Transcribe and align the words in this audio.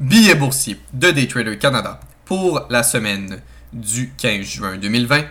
Billets 0.00 0.34
boursiers 0.34 0.80
de 0.94 1.10
Daytrader 1.10 1.58
Canada 1.58 2.00
pour 2.24 2.64
la 2.70 2.82
semaine 2.82 3.42
du 3.70 4.14
15 4.16 4.46
juin 4.46 4.78
2020. 4.78 5.26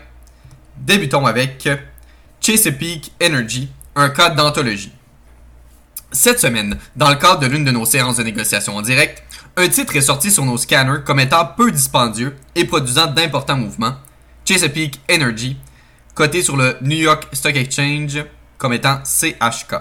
Débutons 0.77 1.25
avec 1.25 1.67
Chesapeake 2.39 3.11
Energy, 3.19 3.67
un 3.95 4.09
cas 4.09 4.29
d'anthologie. 4.29 4.91
Cette 6.11 6.39
semaine, 6.39 6.77
dans 6.95 7.09
le 7.09 7.15
cadre 7.15 7.39
de 7.39 7.47
l'une 7.47 7.65
de 7.65 7.71
nos 7.71 7.83
séances 7.83 8.17
de 8.17 8.23
négociation 8.23 8.75
en 8.75 8.83
direct, 8.83 9.23
un 9.57 9.67
titre 9.69 9.95
est 9.95 10.01
sorti 10.01 10.29
sur 10.29 10.45
nos 10.45 10.57
scanners 10.57 11.01
comme 11.03 11.19
étant 11.19 11.47
peu 11.47 11.71
dispendieux 11.71 12.35
et 12.53 12.65
produisant 12.65 13.07
d'importants 13.07 13.57
mouvements, 13.57 13.95
Chesapeake 14.45 15.01
Energy, 15.11 15.57
coté 16.13 16.43
sur 16.43 16.55
le 16.55 16.77
New 16.83 16.97
York 16.97 17.27
Stock 17.33 17.55
Exchange 17.55 18.23
comme 18.59 18.73
étant 18.73 19.01
CHK. 19.03 19.77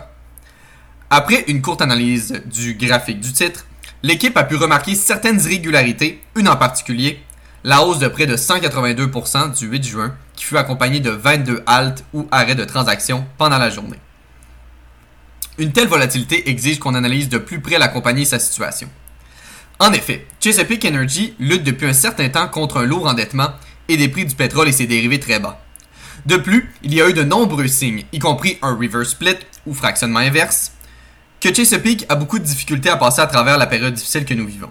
Après 1.11 1.45
une 1.48 1.61
courte 1.61 1.82
analyse 1.82 2.41
du 2.46 2.73
graphique 2.73 3.20
du 3.20 3.34
titre, 3.34 3.66
l'équipe 4.03 4.37
a 4.37 4.45
pu 4.45 4.57
remarquer 4.57 4.95
certaines 4.95 5.41
irrégularités, 5.41 6.20
une 6.37 6.48
en 6.48 6.56
particulier, 6.56 7.20
la 7.65 7.83
hausse 7.83 7.98
de 7.98 8.09
près 8.09 8.27
de 8.27 8.37
182% 8.37 9.59
du 9.59 9.66
8 9.66 9.84
juin, 9.84 10.15
qui 10.37 10.45
fut 10.45 10.56
accompagnée 10.56 11.01
de 11.01 11.11
22 11.11 11.62
haltes 11.66 12.05
ou 12.12 12.29
arrêts 12.30 12.55
de 12.55 12.65
transactions 12.65 13.27
pendant 13.37 13.59
la 13.59 13.70
journée. 13.70 13.98
Une 15.59 15.73
telle 15.73 15.89
volatilité 15.89 16.48
exige 16.51 16.79
qu'on 16.79 16.95
analyse 16.95 17.29
de 17.29 17.39
plus 17.39 17.61
près 17.61 17.79
la 17.79 17.89
compagnie 17.89 18.23
et 18.23 18.27
sa 18.27 18.39
situation. 18.39 18.89
En 19.80 19.92
effet, 19.92 20.27
Chesapeake 20.41 20.84
Energy 20.84 21.34
lutte 21.41 21.65
depuis 21.65 21.87
un 21.87 21.92
certain 21.92 22.28
temps 22.28 22.48
contre 22.48 22.78
un 22.78 22.84
lourd 22.84 23.06
endettement 23.06 23.51
et 23.89 23.97
des 23.97 24.09
prix 24.09 24.25
du 24.25 24.37
pétrole 24.37 24.69
et 24.69 24.73
ses 24.73 24.87
dérivés 24.87 25.20
très 25.20 25.41
bas. 25.41 25.61
De 26.27 26.37
plus, 26.37 26.73
il 26.83 26.95
y 26.95 27.01
a 27.01 27.09
eu 27.09 27.12
de 27.12 27.23
nombreux 27.23 27.67
signes, 27.69 28.05
y 28.12 28.19
compris 28.19 28.59
un 28.62 28.75
reverse 28.75 29.11
split 29.11 29.37
ou 29.67 29.75
fractionnement 29.75 30.19
inverse, 30.20 30.73
que 31.41 31.55
Chesapeake 31.55 32.06
a 32.09 32.16
beaucoup 32.16 32.38
de 32.38 32.45
difficultés 32.45 32.91
à 32.91 32.97
passer 32.97 33.20
à 33.20 33.27
travers 33.27 33.59
la 33.59 33.66
période 33.66 33.95
difficile 33.95 34.24
que 34.24 34.34
nous 34.34 34.47
vivons. 34.47 34.70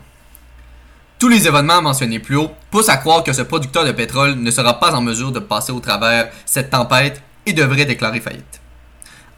Tous 1.20 1.30
les 1.30 1.48
événements 1.48 1.82
mentionnés 1.82 2.20
plus 2.20 2.36
haut 2.36 2.52
poussent 2.70 2.90
à 2.90 2.98
croire 2.98 3.24
que 3.24 3.34
ce 3.34 3.42
producteur 3.42 3.86
de 3.86 3.92
pétrole 3.92 4.36
ne 4.36 4.52
sera 4.52 4.80
pas 4.80 4.94
en 4.94 5.02
mesure 5.02 5.32
de 5.32 5.40
passer 5.40 5.72
au 5.72 5.80
travers 5.80 6.30
cette 6.46 6.70
tempête 6.70 7.24
et 7.46 7.54
devrait 7.54 7.86
déclarer 7.86 8.20
faillite. 8.20 8.62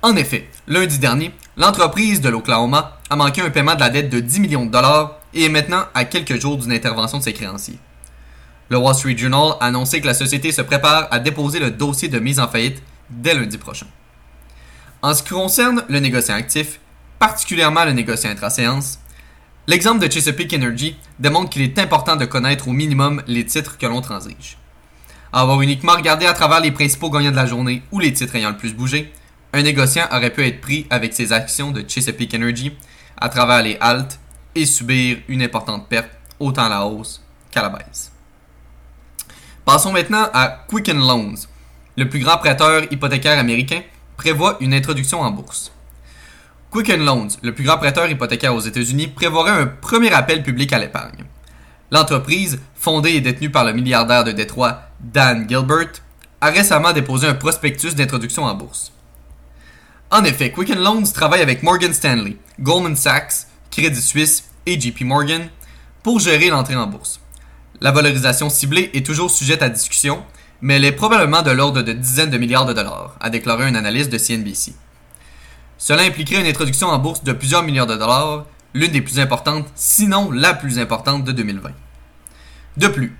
En 0.01 0.15
effet, 0.15 0.49
lundi 0.67 0.97
dernier, 0.97 1.31
l'entreprise 1.55 2.21
de 2.21 2.29
l'Oklahoma 2.29 2.97
a 3.09 3.15
manqué 3.15 3.41
un 3.41 3.49
paiement 3.49 3.75
de 3.75 3.79
la 3.79 3.89
dette 3.89 4.09
de 4.09 4.19
10 4.19 4.39
millions 4.39 4.65
de 4.65 4.71
dollars 4.71 5.19
et 5.33 5.45
est 5.45 5.49
maintenant 5.49 5.85
à 5.93 6.05
quelques 6.05 6.39
jours 6.39 6.57
d'une 6.57 6.71
intervention 6.71 7.19
de 7.19 7.23
ses 7.23 7.33
créanciers. 7.33 7.79
Le 8.69 8.77
Wall 8.77 8.95
Street 8.95 9.17
Journal 9.17 9.55
a 9.59 9.65
annoncé 9.65 10.01
que 10.01 10.07
la 10.07 10.13
société 10.13 10.51
se 10.51 10.61
prépare 10.61 11.07
à 11.11 11.19
déposer 11.19 11.59
le 11.59 11.71
dossier 11.71 12.07
de 12.07 12.19
mise 12.19 12.39
en 12.39 12.47
faillite 12.47 12.81
dès 13.09 13.33
lundi 13.33 13.57
prochain. 13.57 13.87
En 15.01 15.13
ce 15.13 15.23
qui 15.23 15.29
concerne 15.29 15.83
le 15.87 15.99
négociant 15.99 16.35
actif, 16.35 16.79
particulièrement 17.19 17.85
le 17.85 17.91
négociant 17.91 18.29
intra-séance, 18.29 18.99
l'exemple 19.67 19.99
de 19.99 20.11
Chesapeake 20.11 20.53
Energy 20.53 20.95
démontre 21.19 21.49
qu'il 21.49 21.61
est 21.61 21.77
important 21.77 22.15
de 22.15 22.25
connaître 22.25 22.67
au 22.67 22.71
minimum 22.71 23.21
les 23.27 23.45
titres 23.45 23.77
que 23.77 23.85
l'on 23.85 24.01
transige. 24.01 24.57
avoir 25.31 25.61
uniquement 25.61 25.93
regardé 25.93 26.25
à 26.25 26.33
travers 26.33 26.59
les 26.59 26.71
principaux 26.71 27.11
gagnants 27.11 27.29
de 27.29 27.35
la 27.35 27.45
journée 27.45 27.83
ou 27.91 27.99
les 27.99 28.13
titres 28.13 28.35
ayant 28.35 28.49
le 28.49 28.57
plus 28.57 28.73
bougé, 28.73 29.13
un 29.53 29.61
négociant 29.61 30.07
aurait 30.11 30.31
pu 30.31 30.45
être 30.45 30.61
pris 30.61 30.87
avec 30.89 31.13
ses 31.13 31.33
actions 31.33 31.71
de 31.71 31.83
Chesapeake 31.87 32.33
Energy 32.33 32.71
à 33.19 33.29
travers 33.29 33.61
les 33.61 33.77
haltes 33.79 34.19
et 34.55 34.65
subir 34.65 35.17
une 35.27 35.43
importante 35.43 35.87
perte 35.87 36.09
autant 36.39 36.65
à 36.65 36.69
la 36.69 36.85
hausse 36.85 37.21
qu'à 37.51 37.61
la 37.61 37.69
baisse. 37.69 38.11
Passons 39.65 39.91
maintenant 39.91 40.29
à 40.33 40.65
Quicken 40.67 40.97
Loans. 40.97 41.35
Le 41.95 42.09
plus 42.09 42.19
grand 42.19 42.37
prêteur 42.37 42.91
hypothécaire 42.91 43.37
américain 43.37 43.81
prévoit 44.17 44.57
une 44.61 44.73
introduction 44.73 45.21
en 45.21 45.31
bourse. 45.31 45.71
Quicken 46.71 47.03
Loans, 47.03 47.29
le 47.41 47.55
plus 47.55 47.63
grand 47.63 47.77
prêteur 47.79 48.07
hypothécaire 48.07 48.53
aux 48.53 48.59
États-Unis, 48.59 49.07
prévoirait 49.07 49.59
un 49.59 49.65
premier 49.65 50.13
appel 50.13 50.43
public 50.43 50.71
à 50.71 50.77
l'épargne. 50.77 51.23
L'entreprise, 51.89 52.59
fondée 52.75 53.13
et 53.13 53.21
détenue 53.21 53.49
par 53.49 53.65
le 53.65 53.73
milliardaire 53.73 54.23
de 54.23 54.31
Détroit 54.31 54.83
Dan 54.99 55.47
Gilbert, 55.49 56.03
a 56.41 56.51
récemment 56.51 56.93
déposé 56.93 57.25
un 57.25 57.33
prospectus 57.33 57.95
d'introduction 57.95 58.43
en 58.43 58.53
bourse. 58.53 58.91
En 60.11 60.23
effet, 60.23 60.51
Quicken 60.51 60.77
Loans 60.77 61.11
travaille 61.11 61.41
avec 61.41 61.63
Morgan 61.63 61.91
Stanley, 61.91 62.37
Goldman 62.59 62.95
Sachs, 62.95 63.47
Crédit 63.71 64.01
Suisse 64.01 64.43
et 64.67 64.79
JP 64.79 65.01
Morgan 65.01 65.49
pour 66.03 66.19
gérer 66.19 66.49
l'entrée 66.49 66.75
en 66.75 66.85
bourse. 66.85 67.19
La 67.81 67.91
valorisation 67.91 68.49
ciblée 68.51 68.91
est 68.93 69.05
toujours 69.05 69.31
sujette 69.31 69.63
à 69.63 69.69
discussion, 69.69 70.23
mais 70.61 70.75
elle 70.75 70.85
est 70.85 70.91
probablement 70.91 71.41
de 71.41 71.51
l'ordre 71.51 71.81
de 71.81 71.93
dizaines 71.93 72.29
de 72.29 72.37
milliards 72.37 72.67
de 72.67 72.73
dollars, 72.73 73.15
a 73.19 73.31
déclaré 73.31 73.65
un 73.65 73.75
analyste 73.75 74.11
de 74.11 74.19
CNBC. 74.19 74.73
Cela 75.79 76.03
impliquerait 76.03 76.41
une 76.41 76.45
introduction 76.45 76.89
en 76.89 76.99
bourse 76.99 77.23
de 77.23 77.31
plusieurs 77.31 77.63
milliards 77.63 77.87
de 77.87 77.95
dollars, 77.95 78.45
l'une 78.73 78.91
des 78.91 79.01
plus 79.01 79.17
importantes, 79.17 79.65
sinon 79.75 80.29
la 80.29 80.53
plus 80.53 80.77
importante 80.77 81.23
de 81.23 81.31
2020. 81.31 81.71
De 82.75 82.87
plus, 82.89 83.17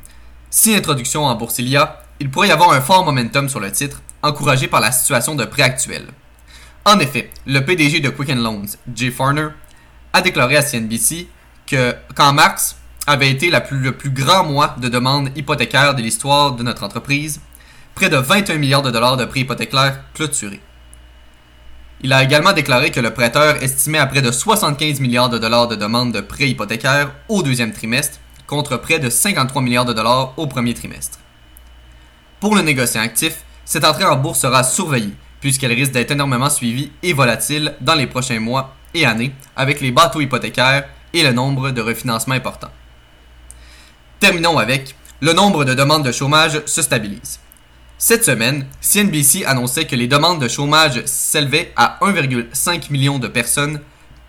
si 0.50 0.75
introduction 0.75 1.25
en 1.25 1.36
bourse 1.36 1.58
il 1.59 1.70
y 1.70 1.78
a, 1.78 2.03
il 2.20 2.30
pourrait 2.30 2.50
y 2.50 2.52
avoir 2.52 2.74
un 2.74 2.81
fort 2.81 3.06
momentum 3.06 3.47
sur 3.47 3.62
le 3.62 3.72
titre, 3.72 4.02
encouragé 4.22 4.68
par 4.68 4.81
la 4.81 4.92
situation 4.92 5.36
de 5.36 5.46
prêt 5.46 5.64
actuelle. 5.64 6.08
En 6.84 7.00
effet, 7.00 7.30
le 7.47 7.62
PDG 7.62 8.02
de 8.02 8.09
Quicken 8.09 8.44
Loans, 8.44 8.76
Jay 8.94 9.09
Farner, 9.09 9.47
a 10.12 10.22
déclaré 10.22 10.58
à 10.58 10.62
CNBC 10.62 11.30
que 11.66 11.96
qu'en 12.14 12.34
mars, 12.34 12.76
avait 13.08 13.31
été 13.31 13.50
le 13.50 13.91
plus 13.94 14.09
grand 14.09 14.44
mois 14.44 14.76
de 14.81 14.90
demandes 14.90 15.31
hypothécaires 15.38 15.96
de 15.96 16.02
l'histoire 16.02 16.52
de 16.52 16.64
notre 16.64 16.84
entreprise, 16.84 17.40
près 17.96 18.09
de 18.09 18.18
21 18.18 18.58
milliards 18.58 18.81
de 18.81 18.91
dollars 18.91 19.16
de 19.16 19.24
prix 19.24 19.41
hypothécaires 19.41 20.03
clôturés. 20.14 20.59
Il 22.02 22.14
a 22.14 22.24
également 22.24 22.54
déclaré 22.54 22.92
que 22.92 23.02
le 23.02 23.14
prêteur 23.14 23.62
estimait 23.62 23.98
à 23.98 24.06
près 24.06 24.22
de 24.22 24.32
75 24.32 25.02
milliards 25.02 25.30
de 25.30 25.38
dollars 25.38 25.68
de 25.68 25.76
demandes 25.76 26.14
de 26.14 26.22
prêts 26.22 26.48
hypothécaires 26.48 27.12
au 27.28 27.44
deuxième 27.44 27.74
trimestre, 27.74 28.20
contre 28.48 28.78
près 28.78 29.00
de 29.00 29.10
53 29.10 29.62
milliards 29.62 29.86
de 29.86 29.92
dollars 29.92 30.34
au 30.38 30.48
premier 30.48 30.74
trimestre. 30.74 31.20
Pour 32.40 32.56
le 32.56 32.62
négociant 32.62 33.02
actif, 33.02 33.44
cette 33.66 33.84
entrée 33.84 34.06
en 34.06 34.16
bourse 34.16 34.40
sera 34.40 34.64
surveillée, 34.64 35.14
puisqu'elle 35.42 35.74
risque 35.74 35.92
d'être 35.92 36.12
énormément 36.12 36.50
suivie 36.50 36.92
et 37.04 37.12
volatile 37.12 37.76
dans 37.82 37.96
les 37.96 38.08
prochains 38.08 38.40
mois 38.40 38.76
et 38.94 39.06
années, 39.06 39.34
avec 39.58 39.82
les 39.82 39.92
bateaux 39.92 40.22
hypothécaires 40.22 40.88
et 41.14 41.24
le 41.24 41.34
nombre 41.34 41.72
de 41.72 41.82
refinancements 41.82 42.36
importants. 42.36 42.72
Terminons 44.22 44.58
avec 44.58 44.96
le 45.20 45.34
nombre 45.34 45.66
de 45.66 45.74
demandes 45.74 46.06
de 46.06 46.14
chômage 46.14 46.62
se 46.66 46.82
stabilise. 46.82 47.40
Cette 48.02 48.24
semaine, 48.24 48.66
CNBC 48.80 49.44
annonçait 49.44 49.86
que 49.86 49.96
les 49.98 50.08
demandes 50.08 50.42
de 50.42 50.48
chômage 50.48 51.04
s'élevaient 51.04 51.74
à 51.76 51.98
1,5 52.02 52.94
million 52.94 53.20
de 53.20 53.28
personnes, 53.28 53.82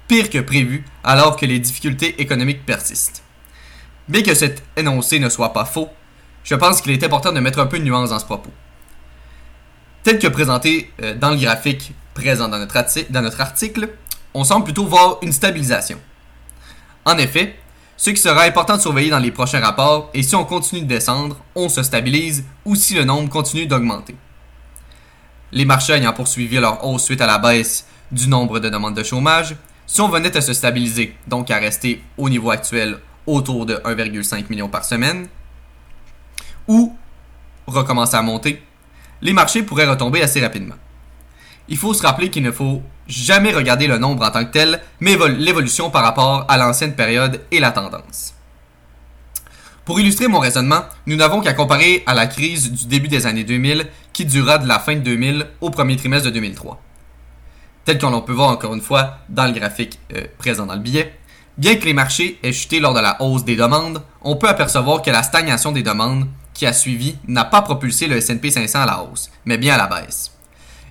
pire 0.08 0.28
que 0.28 0.38
prévu, 0.38 0.84
alors 1.04 1.36
que 1.36 1.46
les 1.46 1.60
difficultés 1.60 2.20
économiques 2.20 2.66
persistent. 2.66 3.22
Bien 4.08 4.22
que 4.22 4.34
cet 4.34 4.64
énoncé 4.76 5.20
ne 5.20 5.28
soit 5.28 5.52
pas 5.52 5.64
faux, 5.64 5.88
je 6.42 6.56
pense 6.56 6.80
qu'il 6.80 6.90
est 6.90 7.04
important 7.04 7.30
de 7.30 7.38
mettre 7.38 7.60
un 7.60 7.66
peu 7.66 7.78
de 7.78 7.84
nuance 7.84 8.10
dans 8.10 8.18
ce 8.18 8.24
propos. 8.24 8.50
Tel 10.02 10.18
que 10.18 10.26
présenté 10.26 10.90
euh, 11.00 11.14
dans 11.14 11.30
le 11.30 11.36
graphique 11.36 11.92
présent 12.12 12.48
dans 12.48 12.58
notre, 12.58 12.76
dans 13.12 13.22
notre 13.22 13.40
article, 13.40 13.88
on 14.34 14.42
semble 14.42 14.64
plutôt 14.64 14.84
voir 14.84 15.18
une 15.22 15.32
stabilisation. 15.32 16.00
En 17.04 17.16
effet, 17.18 17.59
ce 18.00 18.08
qui 18.08 18.16
sera 18.16 18.44
important 18.44 18.78
de 18.78 18.80
surveiller 18.80 19.10
dans 19.10 19.18
les 19.18 19.30
prochains 19.30 19.60
rapports 19.60 20.08
est 20.14 20.22
si 20.22 20.34
on 20.34 20.46
continue 20.46 20.80
de 20.80 20.86
descendre, 20.86 21.36
on 21.54 21.68
se 21.68 21.82
stabilise 21.82 22.44
ou 22.64 22.74
si 22.74 22.94
le 22.94 23.04
nombre 23.04 23.28
continue 23.28 23.66
d'augmenter. 23.66 24.16
Les 25.52 25.66
marchés 25.66 25.92
ayant 25.92 26.14
poursuivi 26.14 26.56
leur 26.56 26.82
hausse 26.82 27.04
suite 27.04 27.20
à 27.20 27.26
la 27.26 27.36
baisse 27.36 27.84
du 28.10 28.26
nombre 28.26 28.58
de 28.58 28.70
demandes 28.70 28.94
de 28.94 29.02
chômage, 29.02 29.54
si 29.86 30.00
on 30.00 30.08
venait 30.08 30.34
à 30.34 30.40
se 30.40 30.54
stabiliser, 30.54 31.14
donc 31.26 31.50
à 31.50 31.58
rester 31.58 32.02
au 32.16 32.30
niveau 32.30 32.50
actuel 32.50 32.96
autour 33.26 33.66
de 33.66 33.74
1,5 33.74 34.48
million 34.48 34.70
par 34.70 34.86
semaine, 34.86 35.28
ou 36.66 36.96
recommencer 37.66 38.16
à 38.16 38.22
monter, 38.22 38.62
les 39.20 39.34
marchés 39.34 39.62
pourraient 39.62 39.86
retomber 39.86 40.22
assez 40.22 40.40
rapidement. 40.40 40.76
Il 41.70 41.76
faut 41.76 41.94
se 41.94 42.02
rappeler 42.02 42.30
qu'il 42.30 42.42
ne 42.42 42.50
faut 42.50 42.82
jamais 43.06 43.52
regarder 43.52 43.86
le 43.86 43.96
nombre 43.96 44.26
en 44.26 44.30
tant 44.30 44.44
que 44.44 44.50
tel, 44.50 44.80
mais 44.98 45.16
l'évolution 45.38 45.88
par 45.88 46.02
rapport 46.02 46.44
à 46.48 46.58
l'ancienne 46.58 46.94
période 46.94 47.40
et 47.52 47.60
la 47.60 47.70
tendance. 47.70 48.34
Pour 49.84 49.98
illustrer 50.00 50.26
mon 50.26 50.40
raisonnement, 50.40 50.82
nous 51.06 51.16
n'avons 51.16 51.40
qu'à 51.40 51.52
comparer 51.52 52.02
à 52.06 52.14
la 52.14 52.26
crise 52.26 52.70
du 52.72 52.86
début 52.86 53.08
des 53.08 53.26
années 53.26 53.44
2000 53.44 53.86
qui 54.12 54.24
dura 54.24 54.58
de 54.58 54.66
la 54.66 54.80
fin 54.80 54.94
de 54.94 55.00
2000 55.00 55.46
au 55.60 55.70
premier 55.70 55.96
trimestre 55.96 56.26
de 56.26 56.34
2003. 56.34 56.80
Tel 57.84 57.98
qu'on 57.98 58.20
peut 58.20 58.32
voir 58.32 58.50
encore 58.50 58.74
une 58.74 58.82
fois 58.82 59.18
dans 59.28 59.46
le 59.46 59.52
graphique 59.52 59.98
euh, 60.14 60.24
présent 60.38 60.66
dans 60.66 60.74
le 60.74 60.80
billet, 60.80 61.14
bien 61.56 61.76
que 61.76 61.84
les 61.84 61.94
marchés 61.94 62.38
aient 62.42 62.52
chuté 62.52 62.80
lors 62.80 62.94
de 62.94 63.00
la 63.00 63.22
hausse 63.22 63.44
des 63.44 63.56
demandes, 63.56 64.02
on 64.22 64.36
peut 64.36 64.48
apercevoir 64.48 65.02
que 65.02 65.10
la 65.10 65.22
stagnation 65.22 65.72
des 65.72 65.82
demandes 65.82 66.26
qui 66.52 66.66
a 66.66 66.72
suivi 66.72 67.16
n'a 67.26 67.44
pas 67.44 67.62
propulsé 67.62 68.06
le 68.06 68.16
S&P 68.16 68.50
500 68.50 68.80
à 68.80 68.86
la 68.86 69.02
hausse, 69.02 69.30
mais 69.44 69.56
bien 69.56 69.74
à 69.74 69.78
la 69.78 69.86
baisse. 69.86 70.32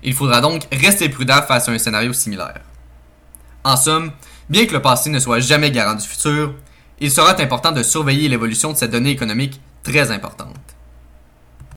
Il 0.02 0.14
faudra 0.14 0.40
donc 0.40 0.66
rester 0.72 1.08
prudent 1.08 1.42
face 1.42 1.68
à 1.68 1.72
un 1.72 1.78
scénario 1.78 2.12
similaire. 2.12 2.60
En 3.64 3.76
somme, 3.76 4.12
bien 4.48 4.66
que 4.66 4.72
le 4.72 4.82
passé 4.82 5.10
ne 5.10 5.18
soit 5.18 5.40
jamais 5.40 5.70
garant 5.70 5.94
du 5.94 6.06
futur, 6.06 6.54
il 7.00 7.10
sera 7.10 7.38
important 7.40 7.72
de 7.72 7.82
surveiller 7.82 8.28
l'évolution 8.28 8.72
de 8.72 8.76
cette 8.76 8.90
donnée 8.90 9.10
économique 9.10 9.60
très 9.82 10.10
importante. 10.10 10.69